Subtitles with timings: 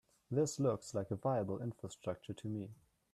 [0.31, 2.71] This looks like a viable infrastructure to me.